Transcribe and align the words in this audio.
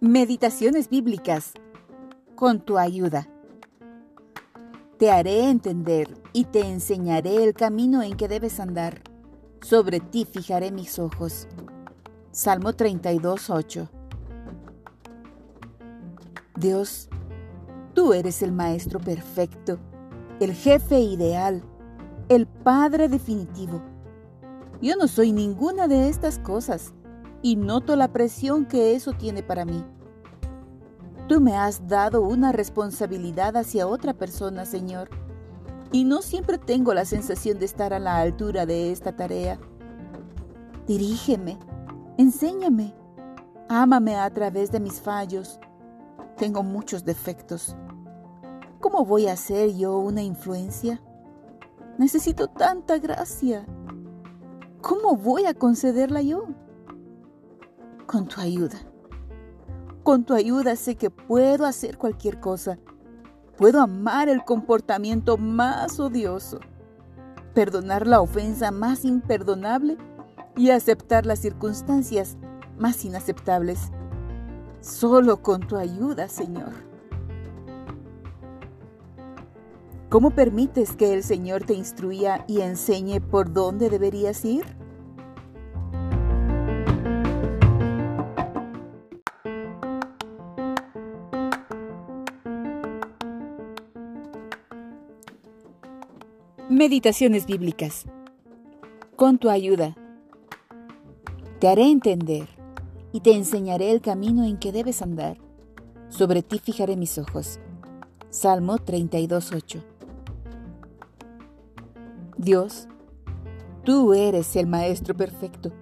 Meditaciones 0.00 0.88
bíblicas 0.88 1.52
con 2.34 2.60
tu 2.60 2.78
ayuda. 2.78 3.28
Te 4.98 5.10
haré 5.10 5.50
entender 5.50 6.08
y 6.32 6.44
te 6.44 6.60
enseñaré 6.60 7.44
el 7.44 7.52
camino 7.52 8.02
en 8.02 8.16
que 8.16 8.28
debes 8.28 8.60
andar. 8.60 9.02
Sobre 9.60 10.00
ti 10.00 10.24
fijaré 10.24 10.72
mis 10.72 10.98
ojos. 10.98 11.48
Salmo 12.30 12.72
32, 12.72 13.50
8. 13.50 13.90
Dios, 16.56 17.10
tú 17.92 18.14
eres 18.14 18.40
el 18.40 18.52
Maestro 18.52 19.00
perfecto, 19.00 19.78
el 20.40 20.54
jefe 20.54 21.00
ideal, 21.00 21.62
el 22.28 22.46
Padre 22.46 23.08
definitivo. 23.08 23.80
Yo 24.82 24.96
no 24.96 25.08
soy 25.08 25.32
ninguna 25.32 25.88
de 25.88 26.08
estas 26.08 26.38
cosas 26.38 26.92
y 27.40 27.56
noto 27.56 27.96
la 27.96 28.12
presión 28.12 28.66
que 28.66 28.94
eso 28.94 29.12
tiene 29.12 29.42
para 29.42 29.64
mí. 29.64 29.82
Tú 31.26 31.40
me 31.40 31.56
has 31.56 31.88
dado 31.88 32.22
una 32.22 32.52
responsabilidad 32.52 33.56
hacia 33.56 33.86
otra 33.86 34.12
persona, 34.12 34.66
Señor, 34.66 35.08
y 35.90 36.04
no 36.04 36.20
siempre 36.20 36.58
tengo 36.58 36.92
la 36.92 37.06
sensación 37.06 37.58
de 37.58 37.64
estar 37.64 37.94
a 37.94 37.98
la 37.98 38.18
altura 38.18 38.66
de 38.66 38.92
esta 38.92 39.16
tarea. 39.16 39.58
Dirígeme, 40.86 41.58
enséñame, 42.18 42.94
ámame 43.68 44.16
a 44.16 44.28
través 44.30 44.70
de 44.70 44.80
mis 44.80 45.00
fallos. 45.00 45.58
Tengo 46.36 46.62
muchos 46.62 47.04
defectos. 47.04 47.74
¿Cómo 48.80 49.04
voy 49.04 49.28
a 49.28 49.36
ser 49.36 49.74
yo 49.74 49.98
una 49.98 50.22
influencia? 50.22 51.00
Necesito 51.98 52.48
tanta 52.48 52.98
gracia. 52.98 53.66
¿Cómo 54.80 55.16
voy 55.16 55.44
a 55.44 55.54
concederla 55.54 56.22
yo? 56.22 56.46
con 58.08 58.26
tu 58.26 58.40
ayuda. 58.40 58.78
Con 60.02 60.24
tu 60.24 60.32
ayuda 60.32 60.74
sé 60.76 60.96
que 60.96 61.10
puedo 61.10 61.66
hacer 61.66 61.98
cualquier 61.98 62.40
cosa. 62.40 62.78
Puedo 63.58 63.82
amar 63.82 64.30
el 64.30 64.44
comportamiento 64.44 65.36
más 65.36 66.00
odioso, 66.00 66.58
perdonar 67.52 68.06
la 68.06 68.22
ofensa 68.22 68.70
más 68.70 69.04
imperdonable 69.04 69.98
y 70.56 70.70
aceptar 70.70 71.26
las 71.26 71.40
circunstancias 71.40 72.38
más 72.78 73.04
inaceptables. 73.04 73.92
Solo 74.80 75.42
con 75.42 75.60
tu 75.66 75.76
ayuda, 75.76 76.28
Señor. 76.28 76.87
¿Cómo 80.08 80.30
permites 80.30 80.96
que 80.96 81.12
el 81.12 81.22
Señor 81.22 81.64
te 81.64 81.74
instruya 81.74 82.42
y 82.48 82.62
enseñe 82.62 83.20
por 83.20 83.52
dónde 83.52 83.90
deberías 83.90 84.42
ir? 84.42 84.64
Meditaciones 96.70 97.44
bíblicas. 97.44 98.06
Con 99.14 99.36
tu 99.36 99.50
ayuda, 99.50 99.94
te 101.60 101.68
haré 101.68 101.90
entender 101.90 102.48
y 103.12 103.20
te 103.20 103.34
enseñaré 103.34 103.90
el 103.90 104.00
camino 104.00 104.44
en 104.44 104.56
que 104.56 104.72
debes 104.72 105.02
andar. 105.02 105.36
Sobre 106.08 106.42
ti 106.42 106.60
fijaré 106.60 106.96
mis 106.96 107.18
ojos. 107.18 107.60
Salmo 108.30 108.78
32.8. 108.78 109.97
Dios, 112.38 112.86
tú 113.82 114.14
eres 114.14 114.54
el 114.54 114.68
Maestro 114.68 115.16
perfecto, 115.16 115.72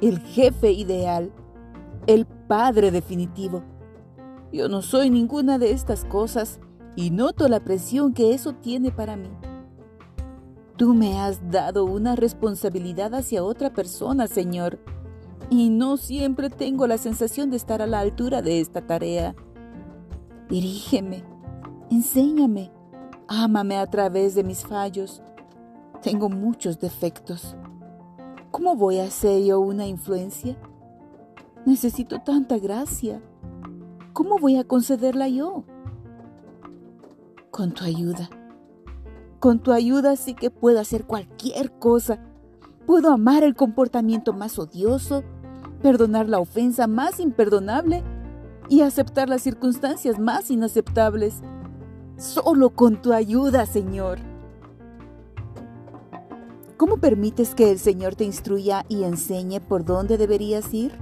el 0.00 0.20
jefe 0.20 0.70
ideal, 0.70 1.32
el 2.06 2.24
Padre 2.24 2.92
definitivo. 2.92 3.64
Yo 4.52 4.68
no 4.68 4.80
soy 4.80 5.10
ninguna 5.10 5.58
de 5.58 5.72
estas 5.72 6.04
cosas 6.04 6.60
y 6.94 7.10
noto 7.10 7.48
la 7.48 7.58
presión 7.60 8.14
que 8.14 8.32
eso 8.32 8.54
tiene 8.54 8.92
para 8.92 9.16
mí. 9.16 9.28
Tú 10.76 10.94
me 10.94 11.18
has 11.18 11.50
dado 11.50 11.84
una 11.84 12.14
responsabilidad 12.14 13.12
hacia 13.12 13.42
otra 13.42 13.72
persona, 13.72 14.28
Señor, 14.28 14.78
y 15.50 15.68
no 15.70 15.96
siempre 15.96 16.48
tengo 16.48 16.86
la 16.86 16.96
sensación 16.96 17.50
de 17.50 17.56
estar 17.56 17.82
a 17.82 17.88
la 17.88 17.98
altura 17.98 18.40
de 18.40 18.60
esta 18.60 18.86
tarea. 18.86 19.34
Dirígeme, 20.48 21.24
enséñame, 21.90 22.70
ámame 23.26 23.78
a 23.78 23.86
través 23.88 24.36
de 24.36 24.44
mis 24.44 24.62
fallos. 24.62 25.22
Tengo 26.02 26.28
muchos 26.28 26.78
defectos. 26.78 27.56
¿Cómo 28.52 28.76
voy 28.76 29.00
a 29.00 29.10
ser 29.10 29.42
yo 29.42 29.58
una 29.58 29.86
influencia? 29.86 30.56
Necesito 31.66 32.20
tanta 32.20 32.58
gracia. 32.58 33.20
¿Cómo 34.12 34.38
voy 34.38 34.56
a 34.56 34.64
concederla 34.64 35.28
yo? 35.28 35.64
Con 37.50 37.72
tu 37.72 37.84
ayuda. 37.84 38.30
Con 39.40 39.58
tu 39.58 39.72
ayuda 39.72 40.14
sí 40.14 40.34
que 40.34 40.50
puedo 40.50 40.78
hacer 40.78 41.04
cualquier 41.04 41.72
cosa. 41.78 42.20
Puedo 42.86 43.12
amar 43.12 43.42
el 43.42 43.56
comportamiento 43.56 44.32
más 44.32 44.58
odioso, 44.58 45.24
perdonar 45.82 46.28
la 46.28 46.38
ofensa 46.38 46.86
más 46.86 47.18
imperdonable 47.18 48.04
y 48.68 48.82
aceptar 48.82 49.28
las 49.28 49.42
circunstancias 49.42 50.20
más 50.20 50.50
inaceptables. 50.50 51.42
Solo 52.16 52.70
con 52.70 53.02
tu 53.02 53.12
ayuda, 53.12 53.66
Señor. 53.66 54.37
¿Cómo 56.78 56.98
permites 56.98 57.56
que 57.56 57.72
el 57.72 57.80
Señor 57.80 58.14
te 58.14 58.22
instruya 58.22 58.84
y 58.88 59.02
enseñe 59.02 59.58
por 59.58 59.84
dónde 59.84 60.16
deberías 60.16 60.72
ir? 60.72 60.92